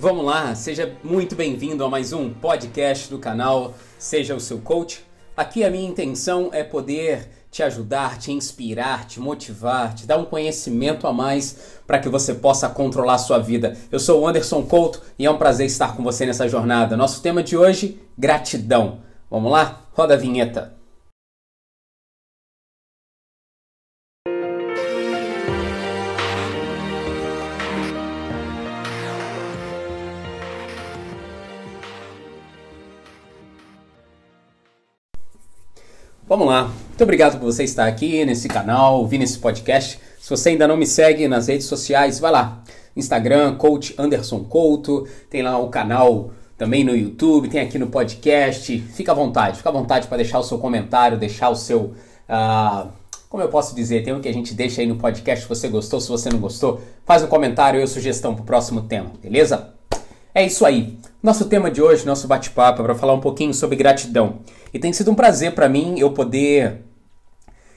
[0.00, 5.04] Vamos lá, seja muito bem-vindo a mais um podcast do canal Seja o seu coach.
[5.36, 10.24] Aqui a minha intenção é poder te ajudar, te inspirar, te motivar, te dar um
[10.24, 13.76] conhecimento a mais para que você possa controlar a sua vida.
[13.92, 16.96] Eu sou o Anderson Couto e é um prazer estar com você nessa jornada.
[16.96, 19.00] Nosso tema de hoje, gratidão.
[19.30, 19.82] Vamos lá?
[19.92, 20.79] Roda a vinheta.
[36.30, 36.72] Vamos lá.
[36.90, 39.98] Muito obrigado por você estar aqui nesse canal, ouvindo esse podcast.
[40.20, 42.62] Se você ainda não me segue nas redes sociais, vai lá.
[42.94, 45.08] Instagram, Coach Anderson Couto.
[45.28, 48.78] Tem lá o canal também no YouTube, tem aqui no podcast.
[48.94, 51.94] Fica à vontade, fica à vontade para deixar o seu comentário, deixar o seu.
[52.28, 52.88] Uh,
[53.28, 55.42] como eu posso dizer, tem o que a gente deixa aí no podcast.
[55.42, 58.82] Se você gostou, se você não gostou, faz um comentário ou sugestão para o próximo
[58.82, 59.70] tema, beleza?
[60.32, 60.96] É isso aí.
[61.22, 64.38] Nosso tema de hoje, nosso bate-papo, é para falar um pouquinho sobre gratidão.
[64.72, 66.82] E tem sido um prazer para mim eu poder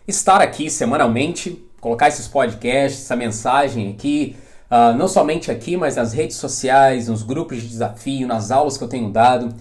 [0.08, 4.38] estar aqui semanalmente, colocar esses podcasts, essa mensagem aqui,
[4.72, 8.84] uh, não somente aqui, mas nas redes sociais, nos grupos de desafio, nas aulas que
[8.86, 9.54] eu tenho dado,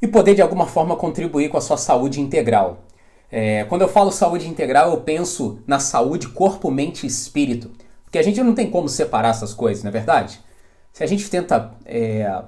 [0.00, 2.86] e poder de alguma forma contribuir com a sua saúde integral.
[3.30, 7.72] É, quando eu falo saúde integral, eu penso na saúde corpo, mente e espírito.
[8.04, 10.40] Porque a gente não tem como separar essas coisas, não é verdade?
[10.94, 12.42] Se a gente tenta é,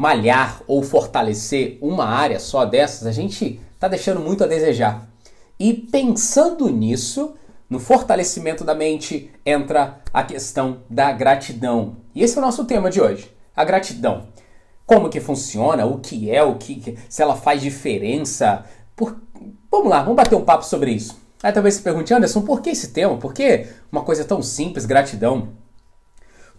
[0.00, 5.06] malhar ou fortalecer uma área só dessas, a gente está deixando muito a desejar.
[5.58, 7.34] E pensando nisso,
[7.68, 11.98] no fortalecimento da mente, entra a questão da gratidão.
[12.14, 14.28] E esse é o nosso tema de hoje, a gratidão.
[14.86, 18.64] Como que funciona, o que é, o que se ela faz diferença.
[18.96, 19.20] Por...
[19.70, 21.20] Vamos lá, vamos bater um papo sobre isso.
[21.42, 23.18] Aí talvez se pergunte, Anderson, por que esse tema?
[23.18, 25.60] Por que uma coisa tão simples, gratidão?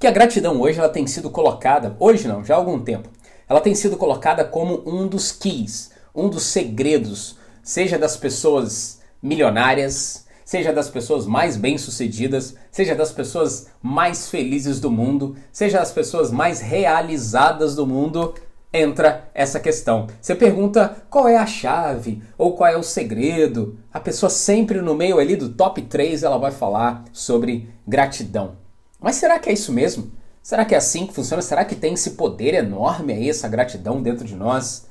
[0.02, 3.08] que a gratidão hoje ela tem sido colocada, hoje não, já há algum tempo,
[3.52, 10.26] ela tem sido colocada como um dos keys, um dos segredos, seja das pessoas milionárias,
[10.46, 16.32] seja das pessoas mais bem-sucedidas, seja das pessoas mais felizes do mundo, seja das pessoas
[16.32, 18.34] mais realizadas do mundo,
[18.74, 20.08] entra essa questão.
[20.22, 23.78] Você pergunta qual é a chave ou qual é o segredo.
[23.94, 28.56] A pessoa sempre no meio ali do top 3 ela vai falar sobre gratidão.
[28.98, 30.21] Mas será que é isso mesmo?
[30.42, 31.42] Será que é assim que funciona?
[31.42, 34.88] Será que tem esse poder enorme aí, essa gratidão dentro de nós?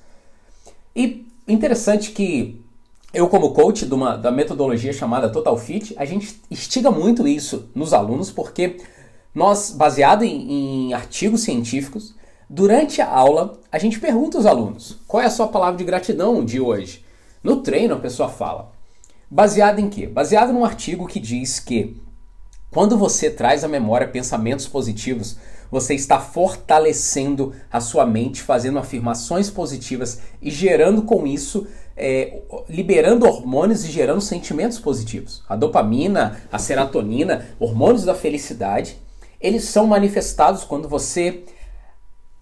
[0.95, 2.61] E interessante que
[3.13, 7.69] eu, como coach de uma, da metodologia chamada Total Fit, a gente instiga muito isso
[7.75, 8.77] nos alunos, porque
[9.35, 12.15] nós, baseado em, em artigos científicos,
[12.49, 16.45] durante a aula, a gente pergunta aos alunos qual é a sua palavra de gratidão
[16.45, 17.05] de hoje.
[17.43, 18.73] No treino, a pessoa fala.
[19.29, 20.07] Baseado em quê?
[20.07, 21.97] Baseado num artigo que diz que
[22.71, 25.37] quando você traz à memória pensamentos positivos,
[25.71, 31.67] você está fortalecendo a sua mente, fazendo afirmações positivas e gerando com isso,
[31.97, 35.43] é, liberando hormônios e gerando sentimentos positivos.
[35.49, 38.99] A dopamina, a serotonina, hormônios da felicidade,
[39.41, 41.45] eles são manifestados quando você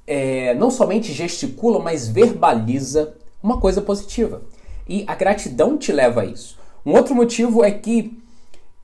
[0.06, 4.42] é, não somente gesticula, mas verbaliza uma coisa positiva.
[4.88, 6.58] E a gratidão te leva a isso.
[6.84, 8.18] Um outro motivo é que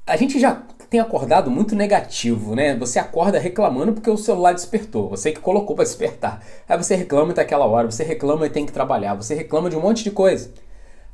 [0.07, 0.63] a gente já
[0.95, 2.77] tem acordado muito negativo, né?
[2.77, 6.41] Você acorda reclamando porque o celular despertou, você que colocou para despertar.
[6.69, 9.81] Aí você reclama daquela hora, você reclama e tem que trabalhar, você reclama de um
[9.81, 10.53] monte de coisa.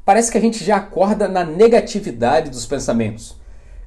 [0.05, 3.37] Parece que a gente já acorda na negatividade dos pensamentos.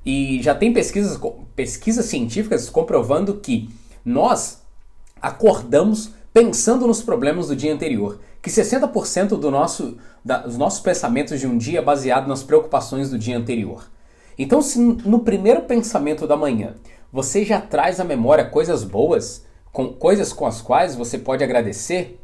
[0.03, 1.19] E já tem pesquisas,
[1.55, 3.69] pesquisas científicas comprovando que
[4.03, 4.63] nós
[5.21, 8.19] acordamos pensando nos problemas do dia anterior.
[8.41, 13.11] Que 60% do nosso, da, dos nossos pensamentos de um dia é baseado nas preocupações
[13.11, 13.92] do dia anterior.
[14.37, 16.75] Então, se no primeiro pensamento da manhã
[17.11, 22.19] você já traz à memória coisas boas, com coisas com as quais você pode agradecer,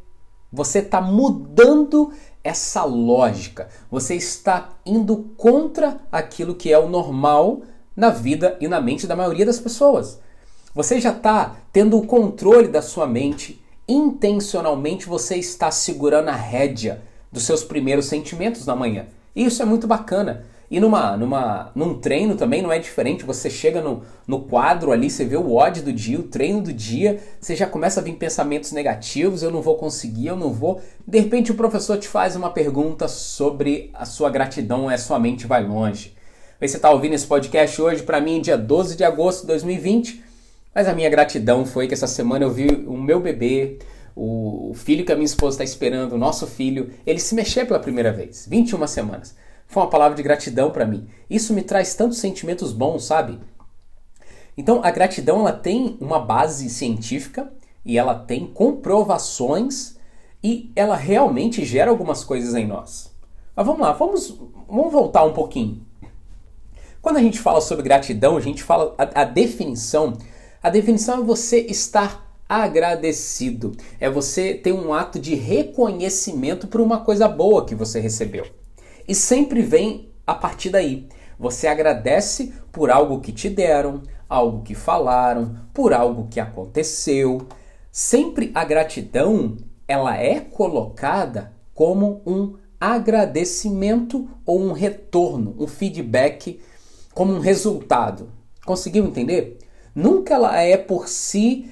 [0.52, 2.12] você está mudando
[2.44, 3.69] essa lógica.
[3.92, 7.62] Você está indo contra aquilo que é o normal
[7.96, 10.19] na vida e na mente da maioria das pessoas.
[10.74, 13.64] Você já está tendo o controle da sua mente.
[13.88, 17.01] Intencionalmente você está segurando a rédea
[17.31, 19.07] dos seus primeiros sentimentos na manhã.
[19.36, 20.45] E isso é muito bacana.
[20.71, 23.24] E numa, numa, num treino também não é diferente.
[23.24, 26.71] Você chega no, no quadro ali, você vê o odd do dia, o treino do
[26.71, 30.80] dia, você já começa a vir pensamentos negativos, eu não vou conseguir, eu não vou.
[31.07, 35.48] De repente o professor te faz uma pergunta sobre a sua gratidão, a sua mente
[35.48, 36.13] vai longe.
[36.60, 40.24] Você está ouvindo esse podcast hoje, para mim, dia 12 de agosto de 2020,
[40.75, 43.80] mas a minha gratidão foi que essa semana eu vi o meu bebê,
[44.16, 47.80] o filho que a minha esposa está esperando, o nosso filho, ele se mexer pela
[47.80, 49.33] primeira vez, 21 semanas.
[49.69, 51.07] Foi uma palavra de gratidão para mim.
[51.30, 53.39] Isso me traz tantos sentimentos bons, sabe?
[54.57, 57.54] Então, a gratidão ela tem uma base científica
[57.86, 59.95] e ela tem comprovações
[60.44, 63.13] e ela realmente gera algumas coisas em nós.
[63.56, 64.36] Mas vamos lá, vamos,
[64.68, 65.86] vamos voltar um pouquinho.
[67.00, 70.18] Quando a gente fala sobre gratidão, a gente fala a, a definição.
[70.63, 73.74] A definição é você estar agradecido.
[74.00, 78.48] É você ter um ato de reconhecimento por uma coisa boa que você recebeu.
[79.09, 81.09] E sempre vem a partir daí.
[81.39, 87.47] Você agradece por algo que te deram, algo que falaram, por algo que aconteceu.
[87.91, 89.57] Sempre a gratidão,
[89.88, 96.61] ela é colocada como um agradecimento ou um retorno, um feedback,
[97.11, 98.31] como um resultado.
[98.63, 99.57] Conseguiu entender?
[99.95, 101.71] Nunca ela é por si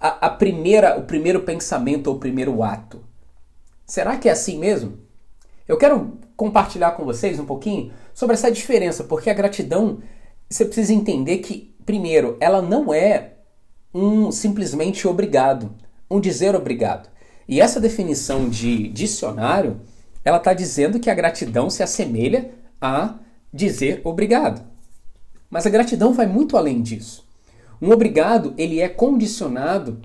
[0.00, 3.04] a, a primeira, o primeiro pensamento ou o primeiro ato.
[3.84, 4.96] Será que é assim mesmo?
[5.68, 9.98] Eu quero compartilhar com vocês um pouquinho sobre essa diferença, porque a gratidão,
[10.48, 13.34] você precisa entender que, primeiro, ela não é
[13.94, 15.74] um simplesmente obrigado,
[16.10, 17.10] um dizer obrigado.
[17.48, 19.80] E essa definição de dicionário,
[20.24, 22.50] ela está dizendo que a gratidão se assemelha
[22.80, 23.16] a
[23.52, 24.62] dizer obrigado.
[25.50, 27.26] Mas a gratidão vai muito além disso.
[27.80, 30.00] Um obrigado, ele é condicionado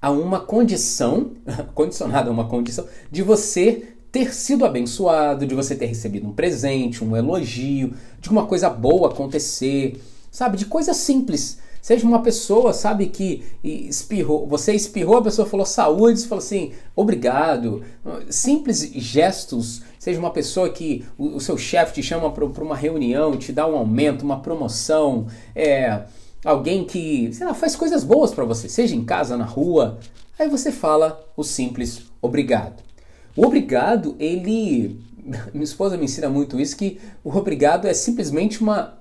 [0.00, 1.32] a uma condição,
[1.74, 7.02] condicionado a uma condição de você ter sido abençoado, de você ter recebido um presente,
[7.02, 9.98] um elogio, de uma coisa boa acontecer,
[10.30, 10.58] sabe?
[10.58, 11.58] De coisas simples.
[11.80, 16.72] Seja uma pessoa, sabe, que espirrou, você espirrou, a pessoa falou saúde, você falou assim,
[16.94, 17.82] obrigado.
[18.28, 19.82] Simples gestos.
[19.98, 23.66] Seja uma pessoa que o, o seu chefe te chama para uma reunião, te dá
[23.66, 25.26] um aumento, uma promoção,
[25.56, 26.02] é
[26.44, 29.98] alguém que, sei lá, faz coisas boas para você, seja em casa, na rua,
[30.38, 32.91] aí você fala o simples obrigado.
[33.36, 35.00] O obrigado, ele.
[35.52, 38.98] Minha esposa me ensina muito isso, que o obrigado é simplesmente uma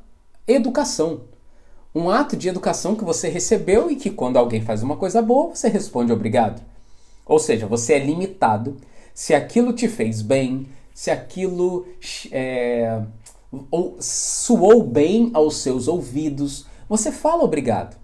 [0.47, 1.21] educação.
[1.93, 5.53] Um ato de educação que você recebeu e que quando alguém faz uma coisa boa,
[5.53, 6.61] você responde obrigado.
[7.25, 8.77] Ou seja, você é limitado
[9.13, 11.85] se aquilo te fez bem, se aquilo
[12.31, 13.01] é,
[13.69, 18.00] ou, soou bem aos seus ouvidos, você fala obrigado.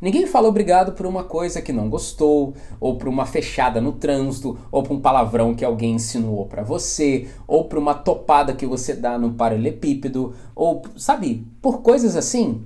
[0.00, 4.56] Ninguém fala obrigado por uma coisa que não gostou, ou por uma fechada no trânsito,
[4.70, 8.94] ou por um palavrão que alguém insinuou para você, ou por uma topada que você
[8.94, 12.64] dá no paralelepípedo, ou, sabe, por coisas assim.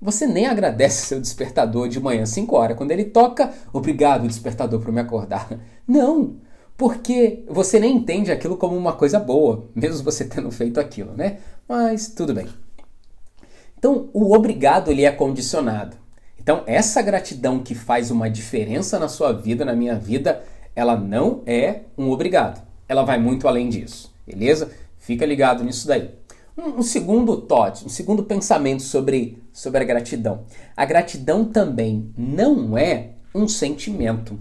[0.00, 4.90] Você nem agradece seu despertador de manhã 5 horas quando ele toca, obrigado despertador por
[4.90, 5.50] me acordar.
[5.86, 6.36] Não,
[6.78, 11.40] porque você nem entende aquilo como uma coisa boa, mesmo você tendo feito aquilo, né?
[11.68, 12.48] Mas tudo bem.
[13.78, 15.99] Então, o obrigado ele é condicionado.
[16.42, 20.42] Então, essa gratidão que faz uma diferença na sua vida, na minha vida,
[20.74, 22.66] ela não é um obrigado.
[22.88, 24.70] Ela vai muito além disso, beleza?
[24.98, 26.10] Fica ligado nisso daí.
[26.56, 30.44] Um, um segundo thought, um segundo pensamento sobre, sobre a gratidão.
[30.76, 34.38] A gratidão também não é um sentimento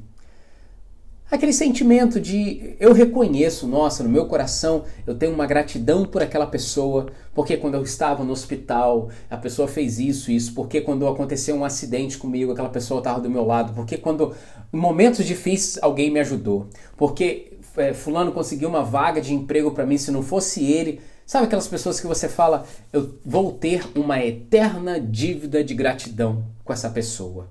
[1.31, 6.47] aquele sentimento de eu reconheço, nossa, no meu coração eu tenho uma gratidão por aquela
[6.47, 11.55] pessoa, porque quando eu estava no hospital a pessoa fez isso, isso, porque quando aconteceu
[11.55, 14.35] um acidente comigo aquela pessoa estava do meu lado, porque quando
[14.73, 16.67] em momentos difíceis alguém me ajudou,
[16.97, 21.45] porque é, fulano conseguiu uma vaga de emprego para mim, se não fosse ele, sabe
[21.45, 26.89] aquelas pessoas que você fala, eu vou ter uma eterna dívida de gratidão com essa
[26.89, 27.47] pessoa.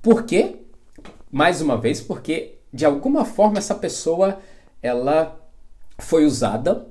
[0.00, 0.56] Por quê?
[1.30, 4.38] Mais uma vez, porque de alguma forma essa pessoa
[4.82, 5.38] ela
[5.98, 6.86] foi usada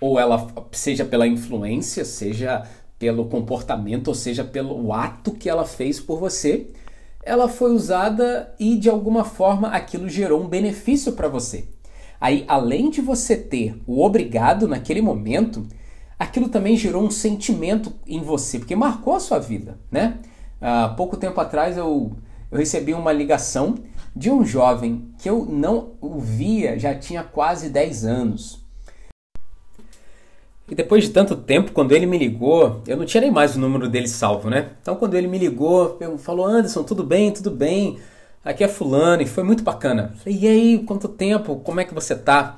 [0.00, 2.66] ou ela seja pela influência, seja
[2.98, 6.68] pelo comportamento, ou seja pelo ato que ela fez por você,
[7.22, 11.66] ela foi usada e de alguma forma aquilo gerou um benefício para você.
[12.20, 15.66] Aí, além de você ter o obrigado naquele momento,
[16.18, 20.18] aquilo também gerou um sentimento em você, porque marcou a sua vida, né?
[20.60, 22.12] Há pouco tempo atrás eu,
[22.50, 23.74] eu recebi uma ligação
[24.14, 28.64] de um jovem que eu não o via já tinha quase 10 anos.
[30.68, 33.60] E depois de tanto tempo, quando ele me ligou, eu não tinha nem mais o
[33.60, 34.70] número dele salvo, né?
[34.80, 37.98] Então quando ele me ligou, falou: Anderson, tudo bem, tudo bem.
[38.42, 40.14] Aqui é Fulano, e foi muito bacana.
[40.18, 41.56] Falei, e aí, quanto tempo?
[41.56, 42.56] Como é que você tá?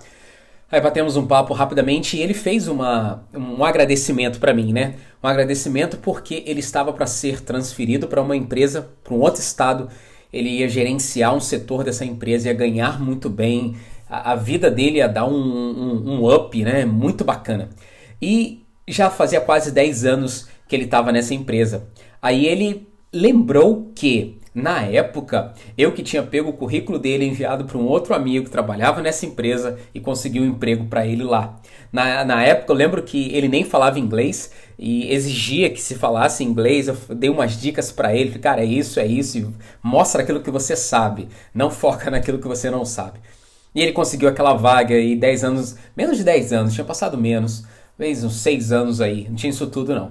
[0.71, 4.97] Aí batemos um papo rapidamente e ele fez uma, um agradecimento para mim, né?
[5.23, 9.89] Um agradecimento porque ele estava para ser transferido para uma empresa, para um outro estado
[10.33, 13.77] ele ia gerenciar um setor dessa empresa, ia ganhar muito bem,
[14.09, 16.85] a, a vida dele ia dar um, um, um, up, né?
[16.85, 17.71] Muito bacana.
[18.21, 21.89] E já fazia quase 10 anos que ele estava nessa empresa.
[22.21, 27.77] Aí ele lembrou que Na época, eu que tinha pego o currículo dele enviado para
[27.77, 31.61] um outro amigo que trabalhava nessa empresa e consegui um emprego para ele lá.
[31.93, 36.43] Na, na época, eu lembro que ele nem falava inglês e exigia que se falasse
[36.43, 36.89] inglês.
[36.89, 40.75] Eu dei umas dicas para ele, cara, é isso, é isso, mostra aquilo que você
[40.75, 43.21] sabe, não foca naquilo que você não sabe.
[43.75, 47.67] E ele conseguiu aquela vaga e 10 anos, menos de 10 anos, tinha passado menos,
[47.95, 50.07] talvez uns 6 anos aí, não tinha isso tudo não.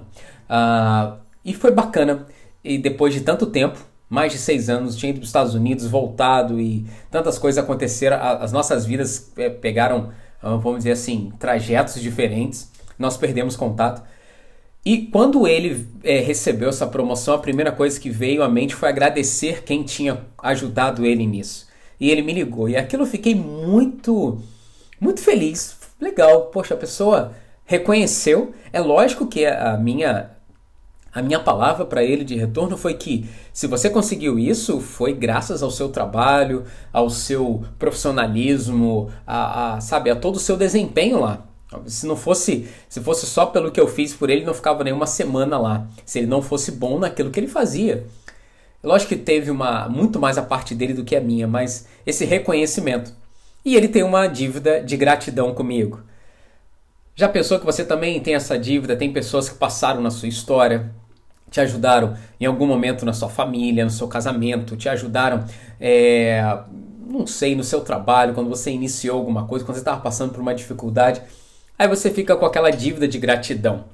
[0.48, 2.26] Uh, e foi bacana.
[2.62, 5.86] E depois de tanto tempo, mais de seis anos, tinha ido para os Estados Unidos,
[5.86, 8.16] voltado e tantas coisas aconteceram.
[8.20, 10.10] As nossas vidas é, pegaram,
[10.42, 12.70] ah, vamos dizer assim, trajetos diferentes.
[12.98, 14.02] Nós perdemos contato.
[14.84, 18.88] E quando ele é, recebeu essa promoção, a primeira coisa que veio à mente foi
[18.88, 21.66] agradecer quem tinha ajudado ele nisso.
[21.98, 22.68] E ele me ligou.
[22.68, 24.40] E aquilo eu fiquei muito,
[25.00, 25.76] muito feliz.
[26.00, 27.32] Legal, poxa, a pessoa
[27.64, 28.54] reconheceu.
[28.72, 30.35] É lógico que a minha
[31.16, 35.62] a minha palavra para ele de retorno foi que se você conseguiu isso, foi graças
[35.62, 41.46] ao seu trabalho, ao seu profissionalismo, a, a, sabe, a todo o seu desempenho lá.
[41.86, 45.06] Se não fosse, se fosse só pelo que eu fiz por ele, não ficava nenhuma
[45.06, 45.88] semana lá.
[46.04, 48.06] Se ele não fosse bom naquilo que ele fazia.
[48.84, 52.26] Lógico que teve uma muito mais a parte dele do que a minha, mas esse
[52.26, 53.10] reconhecimento.
[53.64, 56.02] E ele tem uma dívida de gratidão comigo.
[57.14, 58.94] Já pensou que você também tem essa dívida?
[58.94, 60.94] Tem pessoas que passaram na sua história,
[61.56, 65.44] te ajudaram em algum momento na sua família, no seu casamento, te ajudaram,
[65.80, 66.58] é,
[67.08, 70.40] não sei, no seu trabalho, quando você iniciou alguma coisa, quando você estava passando por
[70.40, 71.22] uma dificuldade.
[71.78, 73.84] Aí você fica com aquela dívida de gratidão.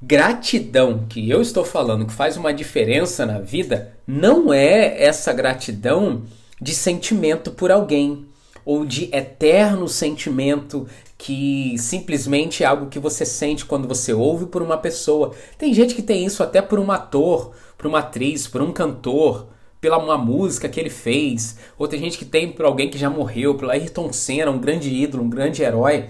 [0.00, 6.22] Gratidão que eu estou falando que faz uma diferença na vida não é essa gratidão
[6.60, 8.26] de sentimento por alguém
[8.64, 10.88] ou de eterno sentimento
[11.22, 15.30] que simplesmente é algo que você sente quando você ouve por uma pessoa.
[15.56, 19.46] Tem gente que tem isso até por um ator, por uma atriz, por um cantor,
[19.80, 21.58] pela uma música que ele fez.
[21.78, 24.92] Ou tem gente que tem por alguém que já morreu, pelo Ayrton Senna, um grande
[24.92, 26.06] ídolo, um grande herói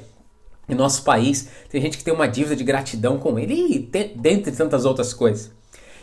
[0.66, 1.46] em nosso país.
[1.68, 3.78] Tem gente que tem uma dívida de gratidão com ele, e
[4.16, 5.52] dentre tantas outras coisas.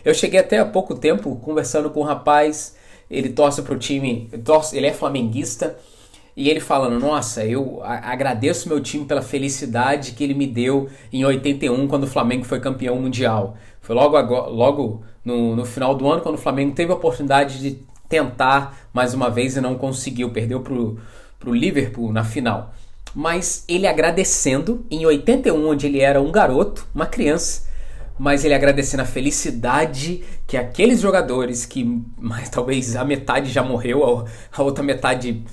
[0.05, 2.75] Eu cheguei até há pouco tempo conversando com um rapaz,
[3.09, 5.79] ele torce para o time, torce, ele é flamenguista,
[6.39, 11.25] e ele falando: Nossa, eu agradeço meu time pela felicidade que ele me deu em
[11.25, 13.57] 81, quando o Flamengo foi campeão mundial.
[13.81, 17.59] Foi logo, agora, logo no, no final do ano, quando o Flamengo teve a oportunidade
[17.59, 22.73] de tentar mais uma vez e não conseguiu, perdeu para o Liverpool na final.
[23.13, 27.63] Mas ele agradecendo em 81, onde ele era um garoto, uma criança,
[28.19, 34.27] mas ele agradecendo a felicidade que aqueles jogadores que mais talvez a metade já morreu,
[34.51, 35.43] a outra metade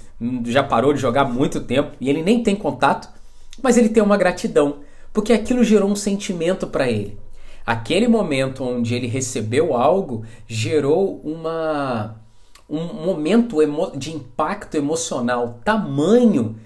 [0.45, 3.09] já parou de jogar há muito tempo e ele nem tem contato,
[3.63, 4.81] mas ele tem uma gratidão,
[5.13, 7.17] porque aquilo gerou um sentimento para ele.
[7.65, 12.21] Aquele momento onde ele recebeu algo gerou uma
[12.69, 13.59] um momento
[13.97, 16.57] de impacto emocional tamanho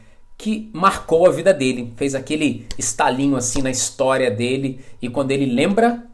[0.40, 5.44] que marcou a vida dele, fez aquele estalinho assim na história dele e quando ele
[5.44, 6.06] lembra,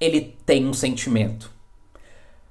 [0.00, 1.50] ele tem um sentimento.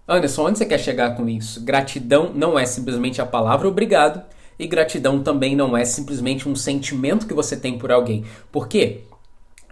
[0.06, 1.64] Anderson, onde você quer chegar com isso?
[1.64, 4.22] Gratidão não é simplesmente a palavra obrigado
[4.60, 8.26] e gratidão também não é simplesmente um sentimento que você tem por alguém.
[8.52, 9.04] Por quê?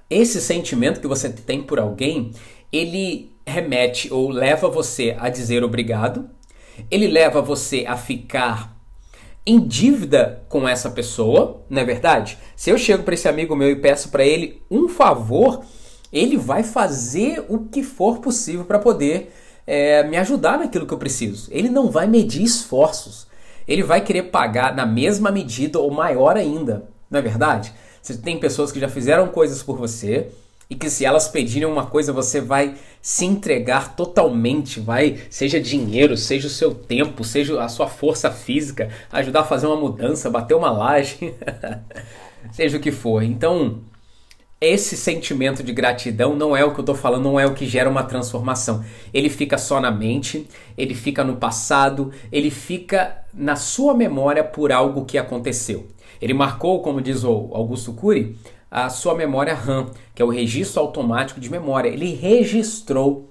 [0.10, 2.32] Esse sentimento que você tem por alguém,
[2.72, 6.30] ele remete ou leva você a dizer obrigado,
[6.90, 8.79] ele leva você a ficar
[9.50, 12.38] em dívida com essa pessoa, não é verdade?
[12.56, 15.64] Se eu chego para esse amigo meu e peço para ele um favor,
[16.14, 19.34] ele vai fazer o que for possível para poder
[19.66, 21.48] é, me ajudar naquilo que eu preciso.
[21.52, 23.26] Ele não vai medir esforços.
[23.68, 27.74] Ele vai querer pagar na mesma medida ou maior ainda, não é verdade?
[28.04, 30.30] Você tem pessoas que já fizeram coisas por você,
[30.72, 36.16] e que se elas pedirem uma coisa você vai se entregar totalmente, vai, seja dinheiro,
[36.16, 40.54] seja o seu tempo, seja a sua força física, ajudar a fazer uma mudança, bater
[40.54, 41.34] uma laje,
[42.54, 43.24] seja o que for.
[43.24, 43.80] Então,
[44.62, 47.66] esse sentimento de gratidão não é o que eu estou falando, não é o que
[47.66, 48.86] gera uma transformação.
[49.12, 50.48] Ele fica só na mente,
[50.78, 55.88] ele fica no passado, ele fica na sua memória por algo que aconteceu.
[56.22, 58.38] Ele marcou, como diz o Augusto Cury,
[58.70, 61.90] a sua memória RAM, que é o registro automático de memória.
[61.90, 63.30] Ele registrou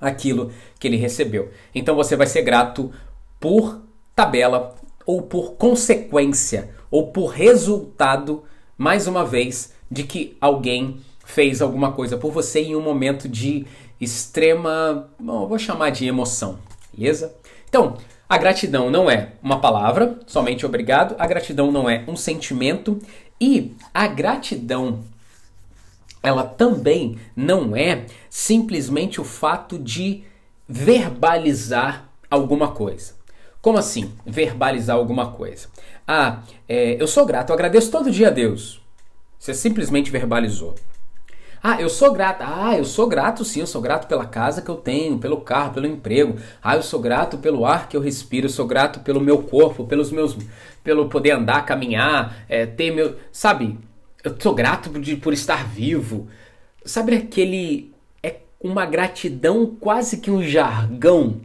[0.00, 1.50] aquilo que ele recebeu.
[1.74, 2.92] Então você vai ser grato
[3.40, 3.82] por
[4.14, 8.44] tabela ou por consequência ou por resultado,
[8.76, 13.66] mais uma vez, de que alguém fez alguma coisa por você em um momento de
[14.00, 16.58] extrema, bom, vou chamar de emoção,
[16.94, 17.34] beleza?
[17.68, 17.96] Então,
[18.28, 21.14] a gratidão não é uma palavra, somente obrigado.
[21.18, 22.98] A gratidão não é um sentimento
[23.40, 25.04] e a gratidão,
[26.22, 30.24] ela também não é simplesmente o fato de
[30.68, 33.14] verbalizar alguma coisa.
[33.60, 34.12] Como assim?
[34.26, 35.68] Verbalizar alguma coisa.
[36.06, 38.80] Ah, é, eu sou grato, eu agradeço todo dia a Deus.
[39.38, 40.74] Você simplesmente verbalizou.
[41.62, 42.42] Ah, eu sou grato.
[42.42, 45.74] Ah, eu sou grato sim, eu sou grato pela casa que eu tenho, pelo carro,
[45.74, 46.38] pelo emprego.
[46.62, 49.84] Ah, eu sou grato pelo ar que eu respiro, eu sou grato pelo meu corpo,
[49.84, 50.36] pelos meus
[50.82, 53.78] pelo poder andar, caminhar, é, ter meu, sabe?
[54.22, 56.28] Eu sou grato por, por estar vivo.
[56.84, 57.92] Sabe aquele
[58.22, 61.40] é uma gratidão quase que um jargão,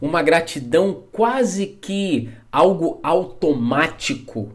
[0.00, 4.52] uma gratidão quase que algo automático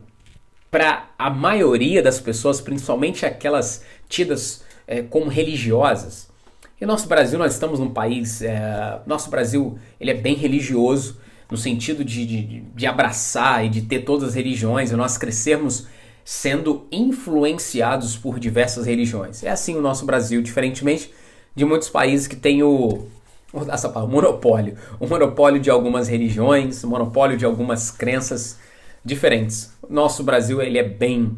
[0.70, 6.30] para a maioria das pessoas, principalmente aquelas tidas é, como religiosas.
[6.80, 11.58] E nosso Brasil, nós estamos num país, é, nosso Brasil, ele é bem religioso, no
[11.58, 15.88] sentido de, de, de abraçar e de ter todas as religiões, e nós crescermos
[16.24, 19.44] sendo influenciados por diversas religiões.
[19.44, 21.12] É assim o nosso Brasil, diferentemente
[21.56, 23.08] de muitos países que têm o,
[23.68, 28.60] essa palavra, monopólio, o monopólio de algumas religiões, o monopólio de algumas crenças
[29.04, 29.74] diferentes.
[29.90, 31.36] Nosso Brasil ele é bem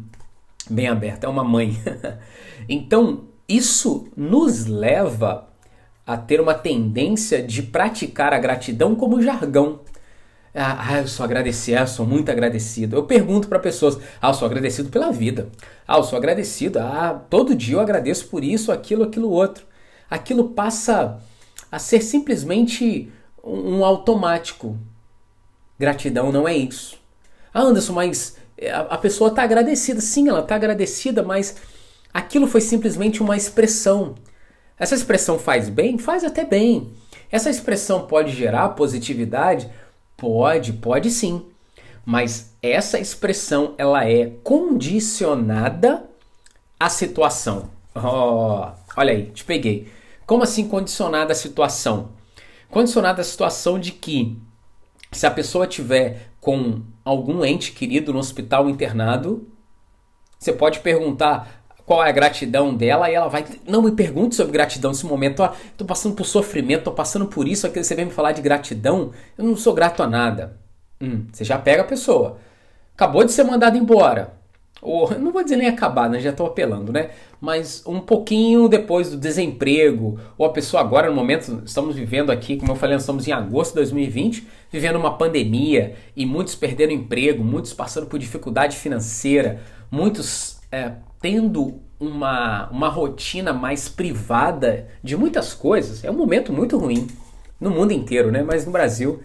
[0.68, 1.76] bem aberto, é uma mãe.
[2.68, 5.48] então, isso nos leva
[6.06, 9.80] a ter uma tendência de praticar a gratidão como jargão.
[10.54, 12.96] Ah, eu sou agradecido, eu sou muito agradecido.
[12.96, 15.48] Eu pergunto para pessoas: ah, eu sou agradecido pela vida.
[15.88, 16.78] Ah, eu sou agradecido.
[16.78, 19.64] Ah, todo dia eu agradeço por isso, aquilo, aquilo outro.
[20.10, 21.20] Aquilo passa
[21.70, 23.10] a ser simplesmente
[23.42, 24.76] um automático.
[25.78, 26.98] Gratidão não é isso.
[27.52, 28.36] Ah, Anderson, mas
[28.90, 30.00] a pessoa está agradecida.
[30.02, 31.56] Sim, ela está agradecida, mas
[32.12, 34.14] aquilo foi simplesmente uma expressão.
[34.78, 35.96] Essa expressão faz bem?
[35.96, 36.92] Faz até bem.
[37.30, 39.70] Essa expressão pode gerar positividade?
[40.22, 41.46] Pode, pode sim.
[42.06, 46.08] Mas essa expressão ela é condicionada
[46.78, 47.70] à situação.
[47.92, 49.90] Oh, olha aí, te peguei.
[50.24, 52.10] Como assim condicionada à situação?
[52.70, 54.40] Condicionada à situação de que
[55.10, 59.48] se a pessoa tiver com algum ente querido no hospital internado,
[60.38, 63.44] você pode perguntar qual é a gratidão dela e ela vai.
[63.66, 65.48] Não me pergunte sobre gratidão nesse momento.
[65.76, 69.12] Tô passando por sofrimento, tô passando por isso, aquilo você vem me falar de gratidão.
[69.36, 70.56] Eu não sou grato a nada.
[71.00, 72.38] Hum, você já pega a pessoa.
[72.94, 74.42] Acabou de ser mandado embora
[74.82, 76.18] ou não vou dizer nem acabar, né?
[76.18, 77.10] Já estou apelando, né?
[77.40, 82.56] Mas um pouquinho depois do desemprego, ou a pessoa agora, no momento, estamos vivendo aqui,
[82.56, 87.44] como eu falei, estamos em agosto de 2020, vivendo uma pandemia e muitos perderam emprego,
[87.44, 95.54] muitos passando por dificuldade financeira, muitos é, tendo uma, uma rotina mais privada de muitas
[95.54, 96.04] coisas.
[96.04, 97.06] É um momento muito ruim
[97.60, 98.42] no mundo inteiro, né?
[98.42, 99.22] Mas no Brasil.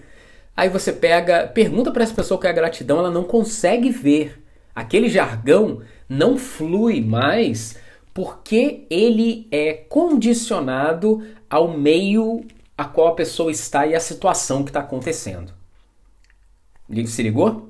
[0.56, 4.44] Aí você pega, pergunta para essa pessoa que é a gratidão, ela não consegue ver
[4.74, 7.78] aquele jargão não flui mais
[8.14, 12.44] porque ele é condicionado ao meio
[12.78, 15.54] a qual a pessoa está e a situação que está acontecendo.
[17.06, 17.70] Se ligou?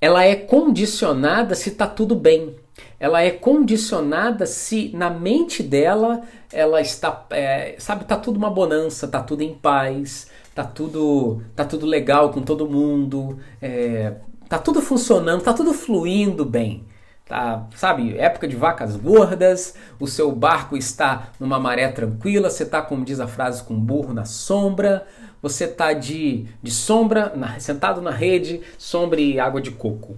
[0.00, 2.56] Ela é condicionada se está tudo bem.
[2.98, 9.06] Ela é condicionada se na mente dela ela está, é, sabe, tá tudo uma bonança,
[9.06, 14.14] tá tudo em paz, tá tudo, tá tudo legal com todo mundo, é,
[14.48, 16.86] tá tudo funcionando, tá tudo fluindo bem.
[17.28, 22.80] Tá, sabe, época de vacas gordas, o seu barco está numa maré tranquila, você está,
[22.80, 25.04] como diz a frase, com burro na sombra,
[25.42, 30.16] você está de, de sombra, na, sentado na rede, sombra e água de coco.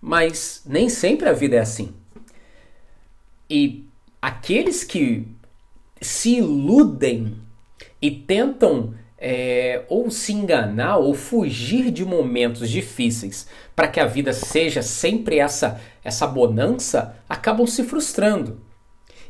[0.00, 1.92] Mas nem sempre a vida é assim.
[3.50, 3.84] E
[4.20, 5.26] aqueles que
[6.00, 7.36] se iludem
[8.00, 14.32] e tentam é, ou se enganar ou fugir de momentos difíceis para que a vida
[14.32, 18.60] seja sempre essa essa bonança, acabam se frustrando.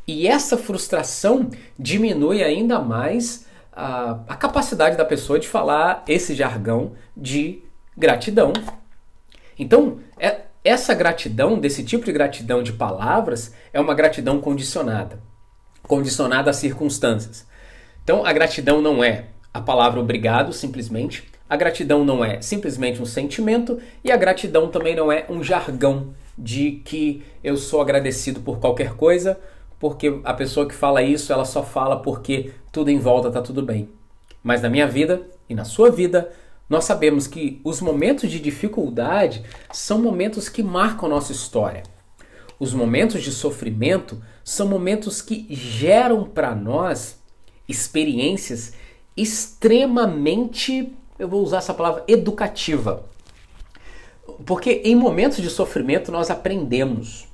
[0.06, 6.92] E essa frustração diminui ainda mais a, a capacidade da pessoa de falar esse jargão
[7.16, 7.62] de
[7.96, 8.52] gratidão.
[9.58, 15.26] Então, é, essa gratidão, desse tipo de gratidão de palavras, é uma gratidão condicionada
[15.88, 17.46] condicionada às circunstâncias.
[18.04, 21.26] Então, a gratidão não é a palavra obrigado, simplesmente.
[21.48, 26.14] A gratidão não é simplesmente um sentimento e a gratidão também não é um jargão
[26.36, 29.40] de que eu sou agradecido por qualquer coisa,
[29.80, 33.62] porque a pessoa que fala isso, ela só fala porque tudo em volta está tudo
[33.62, 33.88] bem.
[34.42, 36.30] Mas na minha vida e na sua vida,
[36.68, 41.82] nós sabemos que os momentos de dificuldade são momentos que marcam nossa história.
[42.60, 47.18] Os momentos de sofrimento são momentos que geram para nós
[47.68, 48.74] experiências
[49.16, 53.04] extremamente, eu vou usar essa palavra, educativa.
[54.44, 57.26] Porque em momentos de sofrimento nós aprendemos.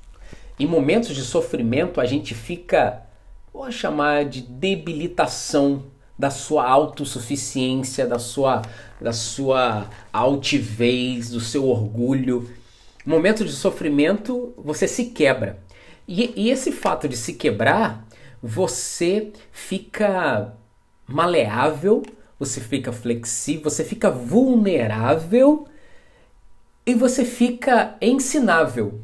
[0.59, 3.03] Em momentos de sofrimento a gente fica,
[3.53, 5.85] vou chamar de debilitação
[6.18, 8.62] da sua autossuficiência, da sua,
[9.00, 12.50] da sua altivez, do seu orgulho.
[13.05, 15.59] Momento de sofrimento, você se quebra.
[16.07, 18.07] E, e esse fato de se quebrar,
[18.42, 20.55] você fica
[21.07, 22.03] maleável,
[22.38, 25.66] você fica flexível, você fica vulnerável
[26.87, 29.00] e você fica ensinável.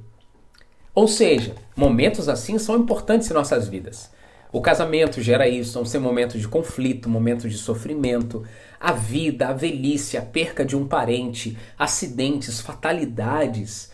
[0.95, 4.11] Ou seja, momentos assim são importantes em nossas vidas.
[4.53, 8.45] O casamento gera isso, são ser momentos de conflito, momentos de sofrimento,
[8.81, 13.93] a vida, a velhice, a perca de um parente, acidentes, fatalidades,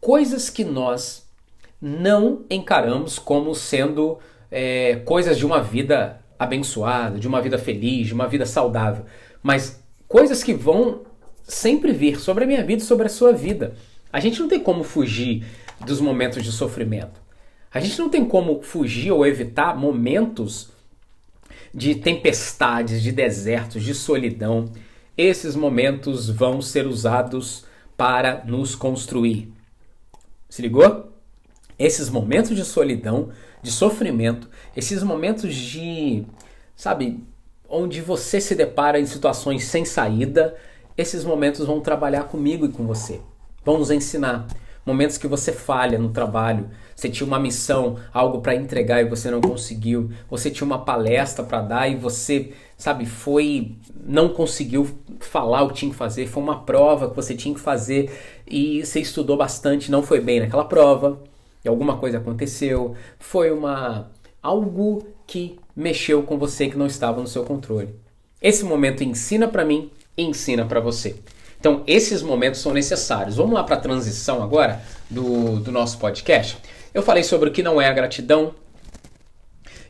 [0.00, 1.26] coisas que nós
[1.80, 4.18] não encaramos como sendo
[4.50, 9.06] é, coisas de uma vida abençoada, de uma vida feliz, de uma vida saudável,
[9.42, 11.02] mas coisas que vão
[11.42, 13.74] sempre vir sobre a minha vida e sobre a sua vida.
[14.12, 15.44] A gente não tem como fugir
[15.84, 17.23] dos momentos de sofrimento.
[17.74, 20.70] A gente não tem como fugir ou evitar momentos
[21.74, 24.70] de tempestades, de desertos, de solidão.
[25.18, 27.64] Esses momentos vão ser usados
[27.96, 29.52] para nos construir.
[30.48, 31.12] Se ligou?
[31.76, 36.24] Esses momentos de solidão, de sofrimento, esses momentos de,
[36.76, 37.24] sabe,
[37.68, 40.54] onde você se depara em situações sem saída,
[40.96, 43.20] esses momentos vão trabalhar comigo e com você.
[43.64, 44.46] Vão nos ensinar
[44.84, 49.30] momentos que você falha no trabalho, você tinha uma missão, algo para entregar e você
[49.30, 54.88] não conseguiu, você tinha uma palestra para dar e você, sabe, foi não conseguiu
[55.20, 58.10] falar o que tinha que fazer, foi uma prova que você tinha que fazer
[58.46, 61.20] e você estudou bastante, não foi bem naquela prova,
[61.64, 64.10] e alguma coisa aconteceu, foi uma
[64.42, 67.94] algo que mexeu com você que não estava no seu controle.
[68.42, 71.16] Esse momento ensina para mim ensina para você.
[71.64, 73.36] Então, esses momentos são necessários.
[73.36, 76.58] Vamos lá para a transição agora do, do nosso podcast.
[76.92, 78.54] Eu falei sobre o que não é a gratidão.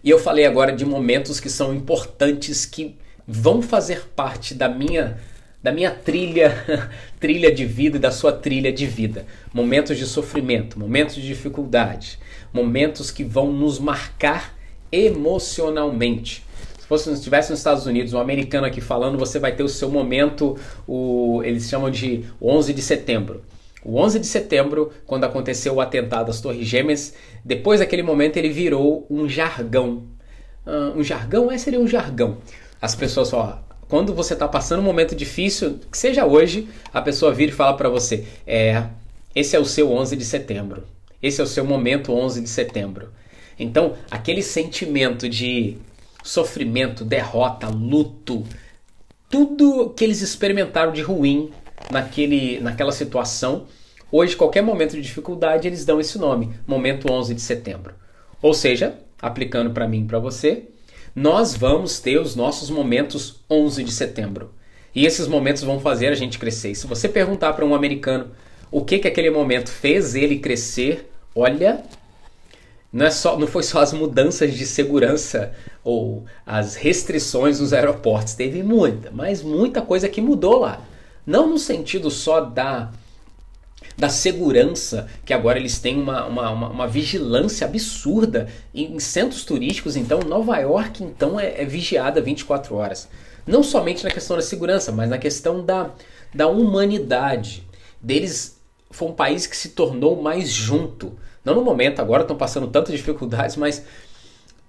[0.04, 2.94] E eu falei agora de momentos que são importantes, que
[3.26, 5.18] vão fazer parte da minha
[5.60, 9.26] da minha trilha, trilha de vida e da sua trilha de vida.
[9.52, 12.20] Momentos de sofrimento, momentos de dificuldade,
[12.52, 14.56] momentos que vão nos marcar
[14.92, 16.44] emocionalmente.
[16.84, 19.68] Se fosse se estivesse nos Estados Unidos, um americano aqui falando, você vai ter o
[19.70, 20.54] seu momento,
[20.86, 23.40] o, eles chamam de 11 de setembro.
[23.82, 28.50] O 11 de setembro, quando aconteceu o atentado às Torres Gêmeas, depois daquele momento ele
[28.50, 30.02] virou um jargão.
[30.66, 31.50] Uh, um jargão?
[31.50, 32.36] É, seria um jargão.
[32.82, 37.32] As pessoas falam, quando você está passando um momento difícil, que seja hoje, a pessoa
[37.32, 38.84] vira e fala para você, é,
[39.34, 40.84] esse é o seu 11 de setembro.
[41.22, 43.08] Esse é o seu momento 11 de setembro.
[43.58, 45.78] Então, aquele sentimento de
[46.24, 48.44] sofrimento, derrota, luto,
[49.28, 51.52] tudo que eles experimentaram de ruim
[51.90, 53.66] naquele, naquela situação,
[54.10, 57.94] hoje, qualquer momento de dificuldade, eles dão esse nome, momento 11 de setembro.
[58.40, 60.64] Ou seja, aplicando para mim e para você,
[61.14, 64.52] nós vamos ter os nossos momentos 11 de setembro.
[64.94, 66.70] E esses momentos vão fazer a gente crescer.
[66.70, 68.30] E se você perguntar para um americano
[68.70, 71.82] o que que aquele momento fez ele crescer, olha,
[72.94, 75.52] não, é só, não foi só as mudanças de segurança
[75.82, 80.80] ou as restrições nos aeroportos, teve muita, mas muita coisa que mudou lá.
[81.26, 82.92] Não no sentido só da,
[83.98, 89.44] da segurança, que agora eles têm uma, uma, uma, uma vigilância absurda em, em, centros
[89.44, 93.08] turísticos, então Nova York então é, é vigiada 24 horas.
[93.44, 95.90] Não somente na questão da segurança, mas na questão da,
[96.32, 97.66] da humanidade.
[98.00, 98.56] Deles
[98.88, 102.96] foi um país que se tornou mais junto não no momento, agora estão passando tantas
[102.96, 103.84] dificuldades, mas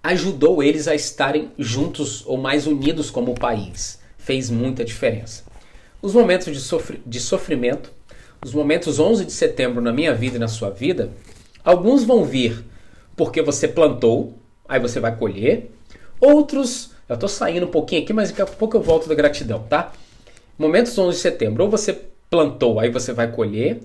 [0.04, 4.00] ajudou eles a estarem juntos ou mais unidos como país.
[4.18, 5.44] Fez muita diferença.
[6.02, 7.92] Os momentos de, de sofrimento,
[8.44, 11.12] os momentos 11 de setembro na minha vida e na sua vida,
[11.64, 12.64] alguns vão vir
[13.16, 15.72] porque você plantou, aí você vai colher.
[16.20, 19.64] Outros, eu estou saindo um pouquinho aqui, mas daqui a pouco eu volto da gratidão,
[19.64, 19.94] tá?
[20.58, 23.80] Momentos 11 de setembro, ou você plantou, aí você vai colher.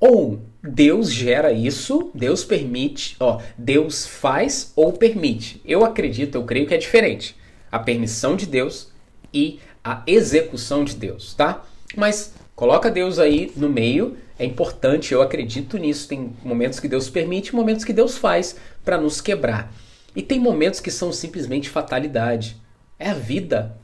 [0.00, 5.60] Ou Deus gera isso, Deus permite, ó, Deus faz ou permite.
[5.64, 7.36] Eu acredito, eu creio que é diferente.
[7.70, 8.92] A permissão de Deus
[9.34, 11.64] e a execução de Deus, tá?
[11.96, 16.08] Mas coloca Deus aí no meio, é importante, eu acredito nisso.
[16.08, 19.72] Tem momentos que Deus permite, momentos que Deus faz para nos quebrar.
[20.14, 22.56] E tem momentos que são simplesmente fatalidade.
[22.98, 23.76] É a vida.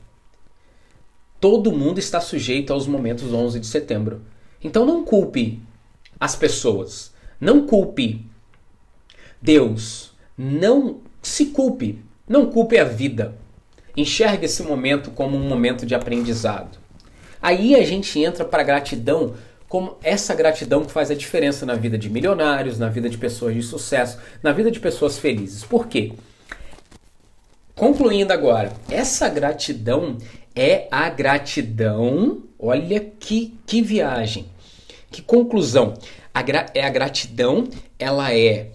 [1.41, 4.21] Todo mundo está sujeito aos momentos 11 de setembro.
[4.63, 5.61] Então não culpe
[6.19, 7.13] as pessoas.
[7.39, 8.25] Não culpe
[9.41, 10.11] Deus.
[10.37, 12.03] Não se culpe.
[12.27, 13.35] Não culpe a vida.
[13.95, 16.77] Enxergue esse momento como um momento de aprendizado.
[17.41, 19.35] Aí a gente entra para a gratidão
[19.67, 23.53] como essa gratidão que faz a diferença na vida de milionários, na vida de pessoas
[23.53, 25.63] de sucesso, na vida de pessoas felizes.
[25.63, 26.13] Por quê?
[27.79, 30.17] concluindo agora, essa gratidão
[30.53, 32.43] é a gratidão.
[32.59, 34.47] Olha que, que viagem,
[35.11, 35.93] que conclusão.
[36.33, 36.43] A
[36.73, 37.67] é a gratidão,
[37.97, 38.71] ela é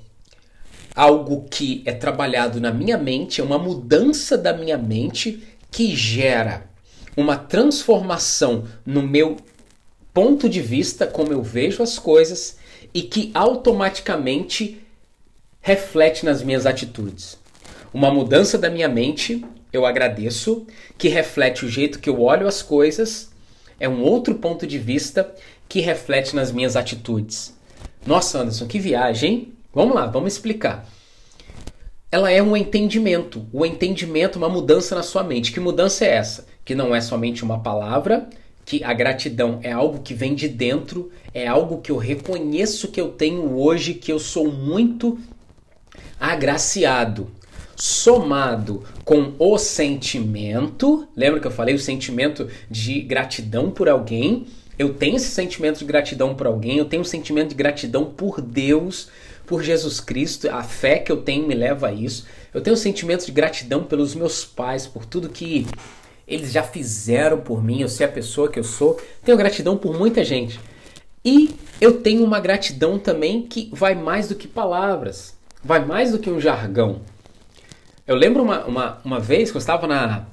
[0.94, 6.68] algo que é trabalhado na minha mente, é uma mudança da minha mente que gera
[7.16, 9.36] uma transformação no meu
[10.12, 12.58] ponto de vista, como eu vejo as coisas,
[12.92, 14.80] e que automaticamente
[15.60, 17.36] reflete nas minhas atitudes.
[17.92, 20.66] Uma mudança da minha mente, eu agradeço,
[20.96, 23.32] que reflete o jeito que eu olho as coisas,
[23.80, 25.34] é um outro ponto de vista
[25.74, 27.52] que reflete nas minhas atitudes.
[28.06, 29.52] Nossa, Anderson, que viagem, hein?
[29.74, 30.88] Vamos lá, vamos explicar.
[32.12, 35.50] Ela é um entendimento, o entendimento, uma mudança na sua mente.
[35.50, 36.46] Que mudança é essa?
[36.64, 38.28] Que não é somente uma palavra,
[38.64, 43.00] que a gratidão é algo que vem de dentro, é algo que eu reconheço que
[43.00, 45.18] eu tenho hoje, que eu sou muito
[46.20, 47.32] agraciado.
[47.74, 54.46] Somado com o sentimento, lembra que eu falei o sentimento de gratidão por alguém?
[54.78, 58.40] Eu tenho esse sentimento de gratidão por alguém, eu tenho um sentimento de gratidão por
[58.40, 59.08] Deus,
[59.46, 62.26] por Jesus Cristo, a fé que eu tenho me leva a isso.
[62.52, 65.66] Eu tenho um sentimento de gratidão pelos meus pais, por tudo que
[66.26, 69.00] eles já fizeram por mim, eu sei a pessoa que eu sou.
[69.22, 70.58] Tenho gratidão por muita gente.
[71.24, 76.18] E eu tenho uma gratidão também que vai mais do que palavras, vai mais do
[76.18, 77.00] que um jargão.
[78.06, 80.26] Eu lembro uma, uma, uma vez que eu estava na,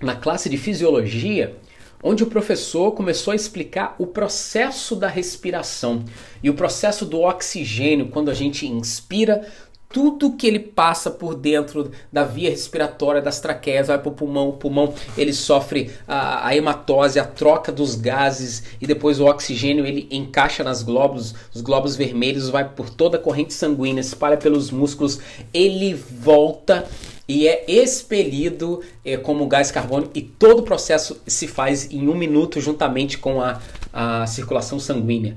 [0.00, 1.56] na classe de fisiologia
[2.02, 6.04] onde o professor começou a explicar o processo da respiração
[6.42, 9.46] e o processo do oxigênio quando a gente inspira.
[9.88, 14.48] Tudo que ele passa por dentro da via respiratória, das traqueias, vai para o pulmão,
[14.48, 19.86] o pulmão ele sofre a, a, hematose, a troca dos gases e depois o oxigênio
[19.86, 24.72] ele encaixa nas glóbulos, os glóbulos vermelhos vai por toda a corrente sanguínea, espalha pelos
[24.72, 25.20] músculos,
[25.54, 26.84] ele volta
[27.28, 32.14] e é expelido é, como gás carbônico e todo o processo se faz em um
[32.14, 33.60] minuto juntamente com a,
[33.92, 35.36] a circulação sanguínea.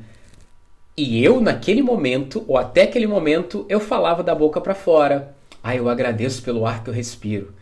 [0.96, 5.34] E eu, naquele momento, ou até aquele momento, eu falava da boca para fora.
[5.64, 7.54] Ah, eu agradeço pelo ar que eu respiro.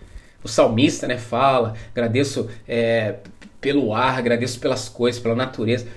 [0.44, 3.18] O salmista né, fala, agradeço é,
[3.62, 5.88] pelo ar, agradeço pelas coisas, pela natureza.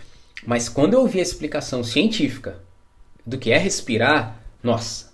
[0.47, 2.61] Mas quando eu ouvi a explicação científica
[3.27, 5.13] do que é respirar, nossa,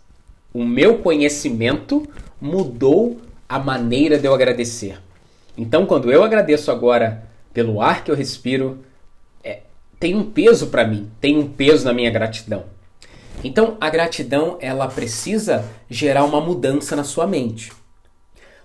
[0.52, 2.08] o meu conhecimento
[2.40, 5.00] mudou a maneira de eu agradecer.
[5.56, 8.84] Então, quando eu agradeço agora pelo ar que eu respiro,
[9.42, 9.60] é,
[9.98, 12.64] tem um peso para mim, tem um peso na minha gratidão.
[13.42, 17.72] Então, a gratidão ela precisa gerar uma mudança na sua mente.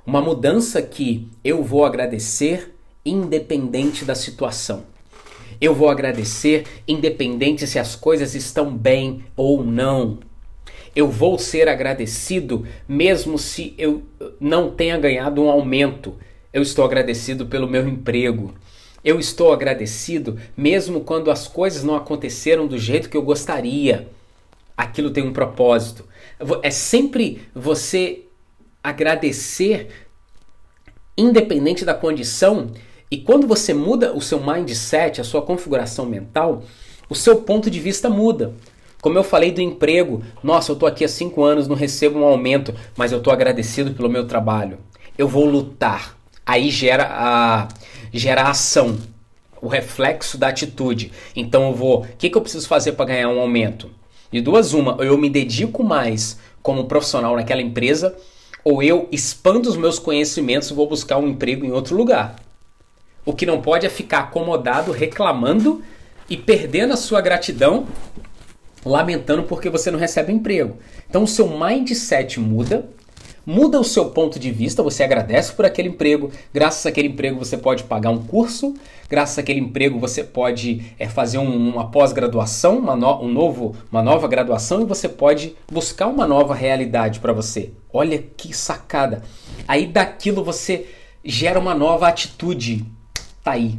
[0.05, 2.73] Uma mudança que eu vou agradecer
[3.05, 4.83] independente da situação.
[5.59, 10.19] Eu vou agradecer independente se as coisas estão bem ou não.
[10.95, 14.03] Eu vou ser agradecido mesmo se eu
[14.39, 16.17] não tenha ganhado um aumento.
[16.51, 18.53] Eu estou agradecido pelo meu emprego.
[19.03, 24.09] Eu estou agradecido mesmo quando as coisas não aconteceram do jeito que eu gostaria.
[24.75, 26.05] Aquilo tem um propósito.
[26.61, 28.23] É sempre você
[28.83, 29.87] agradecer
[31.17, 32.71] independente da condição.
[33.09, 36.63] E quando você muda o seu mindset, a sua configuração mental,
[37.09, 38.53] o seu ponto de vista muda.
[39.01, 42.23] Como eu falei do emprego, nossa, eu estou aqui há cinco anos, não recebo um
[42.23, 44.77] aumento, mas eu estou agradecido pelo meu trabalho.
[45.17, 46.15] Eu vou lutar.
[46.45, 47.67] Aí gera a,
[48.13, 48.97] gera a ação,
[49.59, 51.11] o reflexo da atitude.
[51.35, 52.01] Então eu vou.
[52.01, 53.89] O que, que eu preciso fazer para ganhar um aumento?
[54.31, 58.15] De duas, uma, eu me dedico mais como profissional naquela empresa,
[58.63, 62.35] ou eu expando os meus conhecimentos e vou buscar um emprego em outro lugar.
[63.25, 65.81] O que não pode é ficar acomodado, reclamando
[66.29, 67.87] e perdendo a sua gratidão
[68.85, 70.77] lamentando porque você não recebe emprego.
[71.09, 72.89] Então o seu mindset muda,
[73.45, 77.57] muda o seu ponto de vista, você agradece por aquele emprego, graças àquele emprego você
[77.57, 78.73] pode pagar um curso,
[79.09, 84.01] graças àquele emprego você pode é, fazer um, uma pós-graduação, uma, no, um novo, uma
[84.01, 87.71] nova graduação e você pode buscar uma nova realidade para você.
[87.91, 89.23] Olha que sacada!
[89.67, 90.87] Aí daquilo você
[91.23, 92.85] gera uma nova atitude.
[93.43, 93.77] Tá aí,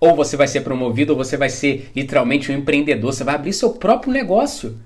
[0.00, 3.52] ou você vai ser promovido, ou você vai ser literalmente um empreendedor, você vai abrir
[3.52, 4.78] seu próprio negócio.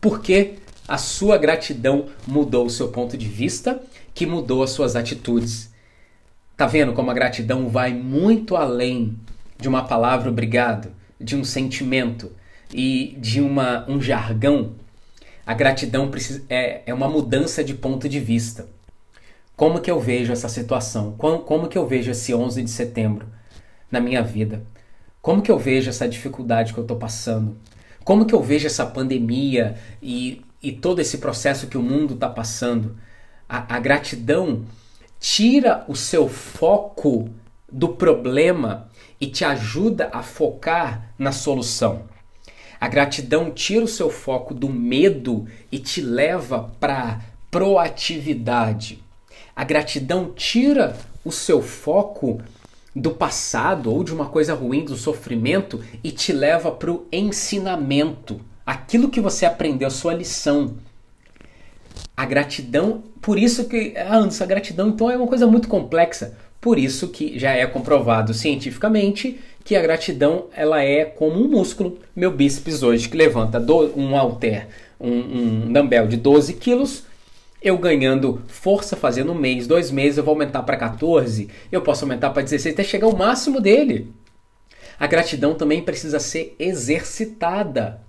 [0.00, 0.54] Porque
[0.86, 3.82] a sua gratidão mudou o seu ponto de vista,
[4.14, 5.72] que mudou as suas atitudes.
[6.56, 9.18] Tá vendo como a gratidão vai muito além
[9.58, 12.30] de uma palavra obrigado, de um sentimento
[12.72, 14.72] e de uma, um jargão?
[15.46, 16.10] A gratidão
[16.48, 18.66] é, é uma mudança de ponto de vista.
[19.56, 21.14] Como que eu vejo essa situação?
[21.18, 23.26] Como, como que eu vejo esse 11 de setembro?
[23.90, 24.62] Na minha vida?
[25.20, 27.56] Como que eu vejo essa dificuldade que eu estou passando?
[28.04, 32.28] Como que eu vejo essa pandemia e, e todo esse processo que o mundo está
[32.28, 32.96] passando?
[33.48, 34.64] A, a gratidão
[35.18, 37.30] tira o seu foco
[37.72, 42.02] do problema e te ajuda a focar na solução.
[42.78, 49.02] A gratidão tira o seu foco do medo e te leva para proatividade.
[49.56, 50.94] A gratidão tira
[51.24, 52.42] o seu foco
[52.94, 58.40] do passado ou de uma coisa ruim, do sofrimento, e te leva para o ensinamento.
[58.64, 60.76] Aquilo que você aprendeu, a sua lição.
[62.16, 66.36] A gratidão, por isso que, ah, a gratidão então é uma coisa muito complexa.
[66.60, 71.98] Por isso que já é comprovado cientificamente que a gratidão ela é como um músculo.
[72.14, 73.58] Meu bíceps hoje que levanta
[73.96, 74.68] um halter,
[75.00, 77.04] um, um dumbbell de 12 quilos,
[77.64, 82.04] eu ganhando força fazendo um mês, dois meses, eu vou aumentar para 14, eu posso
[82.04, 84.12] aumentar para 16 até chegar ao máximo dele.
[85.00, 88.02] A gratidão também precisa ser exercitada.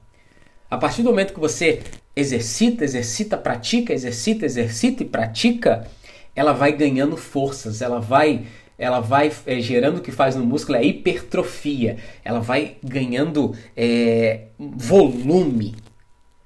[0.69, 1.81] A partir do momento que você
[2.13, 5.87] exercita, exercita, pratica, exercita, exercita e pratica,
[6.35, 8.45] ela vai ganhando forças, ela vai
[8.77, 14.47] ela vai é, gerando o que faz no músculo é hipertrofia, ela vai ganhando é,
[14.59, 15.75] volume.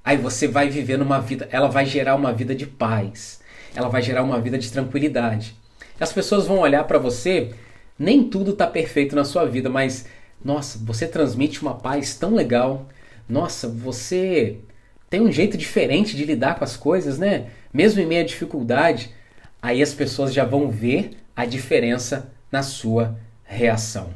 [0.03, 3.41] Aí você vai vivendo uma vida, ela vai gerar uma vida de paz,
[3.75, 5.55] ela vai gerar uma vida de tranquilidade.
[5.99, 7.51] As pessoas vão olhar para você,
[7.97, 10.07] nem tudo está perfeito na sua vida, mas
[10.43, 12.87] nossa, você transmite uma paz tão legal.
[13.27, 14.57] Nossa, você
[15.09, 17.47] tem um jeito diferente de lidar com as coisas, né?
[17.73, 19.11] Mesmo em meio à dificuldade
[19.61, 24.09] aí as pessoas já vão ver a diferença na sua reação.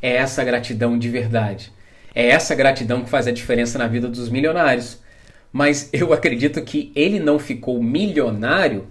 [0.00, 1.72] É essa gratidão de verdade.
[2.16, 5.02] É essa gratidão que faz a diferença na vida dos milionários.
[5.52, 8.86] Mas eu acredito que ele não ficou milionário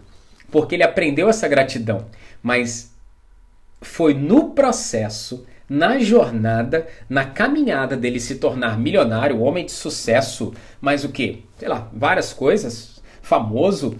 [0.51, 2.05] porque ele aprendeu essa gratidão.
[2.43, 2.93] Mas
[3.81, 11.03] foi no processo, na jornada, na caminhada dele se tornar milionário, homem de sucesso, mas
[11.03, 11.43] o que?
[11.57, 13.97] Sei lá, várias coisas, famoso,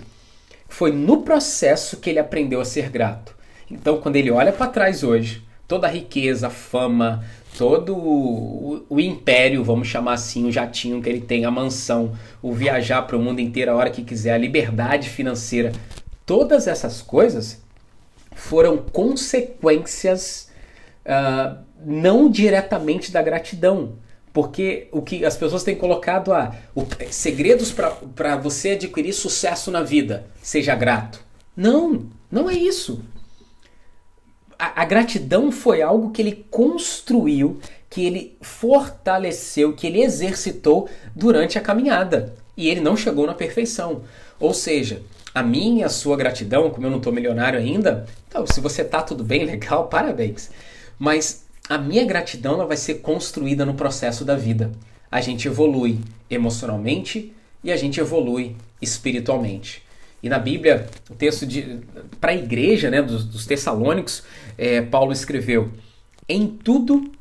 [0.70, 3.36] foi no processo que ele aprendeu a ser grato.
[3.72, 7.23] Então, quando ele olha para trás hoje, toda a riqueza, fama,
[7.58, 12.54] todo o, o, império, vamos chamar assim, o jatinho que ele tem, a mansão, o
[12.54, 15.71] viajar para o mundo inteiro a hora que quiser, a liberdade financeira,
[16.25, 17.63] todas essas coisas
[18.36, 20.51] foram consequências
[21.06, 23.93] uh, não diretamente da gratidão,
[24.34, 29.82] porque o que as pessoas têm colocado a o, segredos para você adquirir sucesso na
[29.82, 31.23] vida, seja grato.
[31.56, 33.01] Não, não é isso.
[34.58, 41.58] A, a gratidão foi algo que ele construiu, que ele fortaleceu, que ele exercitou durante
[41.58, 42.34] a caminhada.
[42.58, 44.04] E ele não chegou na perfeição.
[44.39, 45.02] Ou seja,
[45.34, 48.84] a minha e a sua gratidão, como eu não estou milionário ainda, então, se você
[48.84, 50.50] tá tudo bem, legal, parabéns.
[50.98, 54.72] Mas a minha gratidão ela vai ser construída no processo da vida.
[55.12, 59.85] A gente evolui emocionalmente e a gente evolui espiritualmente.
[60.26, 61.46] E na Bíblia, o texto
[62.20, 64.24] para a igreja né, dos, dos Tessalônicos,
[64.58, 65.72] é, Paulo escreveu:
[66.28, 67.12] Em tudo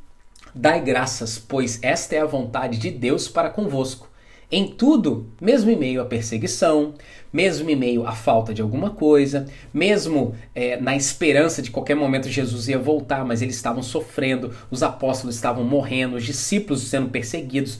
[0.55, 4.09] dai graças, pois esta é a vontade de Deus para convosco.
[4.51, 6.95] Em tudo, mesmo em meio à perseguição,
[7.31, 12.27] mesmo em meio à falta de alguma coisa, mesmo é, na esperança de qualquer momento
[12.27, 17.79] Jesus ia voltar, mas eles estavam sofrendo, os apóstolos estavam morrendo, os discípulos sendo perseguidos,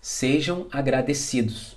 [0.00, 1.73] sejam agradecidos.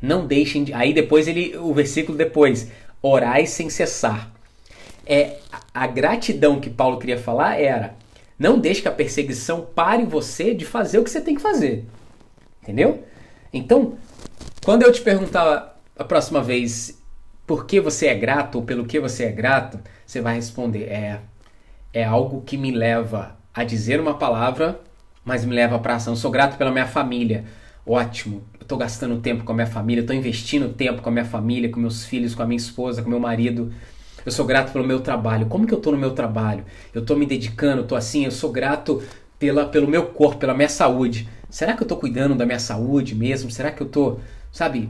[0.00, 0.72] Não deixem de.
[0.72, 4.32] Aí depois ele, o versículo depois, orai sem cessar.
[5.06, 5.38] É
[5.72, 7.94] a gratidão que Paulo queria falar era:
[8.38, 11.84] não deixe que a perseguição pare você de fazer o que você tem que fazer.
[12.62, 13.04] Entendeu?
[13.52, 13.94] Então,
[14.64, 16.98] quando eu te perguntar a próxima vez
[17.46, 21.20] por que você é grato ou pelo que você é grato, você vai responder: é,
[21.92, 24.80] é algo que me leva a dizer uma palavra,
[25.24, 26.16] mas me leva para ação.
[26.16, 27.44] Sou grato pela minha família.
[27.86, 31.24] Ótimo, eu estou gastando tempo com a minha família, estou investindo tempo com a minha
[31.24, 33.72] família, com meus filhos, com a minha esposa, com meu marido.
[34.24, 35.46] Eu sou grato pelo meu trabalho.
[35.46, 36.64] Como que eu estou no meu trabalho?
[36.94, 39.02] Eu estou me dedicando, estou assim, eu sou grato
[39.38, 41.28] pela, pelo meu corpo, pela minha saúde.
[41.50, 43.50] Será que eu estou cuidando da minha saúde mesmo?
[43.50, 44.20] Será que eu estou.
[44.50, 44.88] Sabe?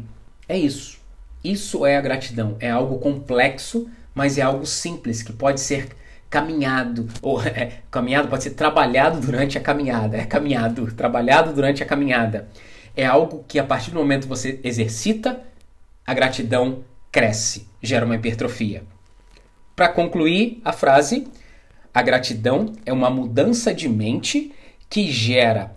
[0.49, 0.99] É isso.
[1.43, 2.57] Isso é a gratidão.
[2.61, 5.89] É algo complexo, mas é algo simples que pode ser
[6.31, 7.09] caminhado.
[7.21, 10.17] Ou é, caminhado pode ser trabalhado durante a caminhada.
[10.17, 12.49] É caminhado, trabalhado durante a caminhada.
[12.97, 15.43] É algo que a partir do momento que você exercita,
[16.07, 18.85] a gratidão cresce, gera uma hipertrofia.
[19.75, 21.27] Para concluir a frase,
[21.93, 24.53] a gratidão é uma mudança de mente
[24.89, 25.75] que gera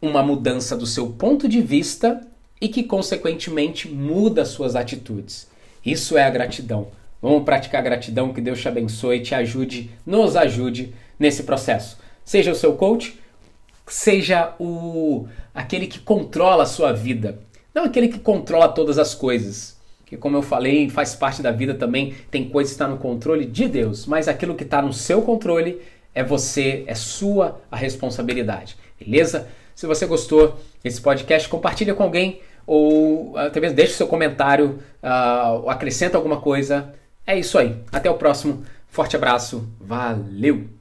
[0.00, 2.20] uma mudança do seu ponto de vista
[2.60, 5.48] e que, consequentemente, muda suas atitudes.
[5.84, 6.88] Isso é a gratidão.
[7.20, 11.98] Vamos praticar gratidão, que Deus te abençoe, te ajude, nos ajude nesse processo.
[12.24, 13.18] Seja o seu coach,
[13.92, 17.38] seja o aquele que controla a sua vida,
[17.74, 19.76] não aquele que controla todas as coisas.
[20.06, 23.44] que como eu falei, faz parte da vida também, tem coisa que está no controle
[23.44, 25.82] de Deus, mas aquilo que está no seu controle
[26.14, 29.48] é você, é sua a responsabilidade, beleza?
[29.74, 35.70] Se você gostou desse podcast, compartilha com alguém ou até mesmo deixe seu comentário, uh,
[35.70, 36.92] acrescenta alguma coisa.
[37.26, 37.76] É isso aí.
[37.90, 38.62] Até o próximo.
[38.88, 39.66] Forte abraço.
[39.80, 40.77] Valeu!